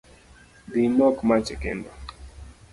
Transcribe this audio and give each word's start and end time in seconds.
Dhi 0.71 0.79
imok 0.87 1.17
mach 1.29 1.49
e 1.55 1.57
kendo 1.63 1.89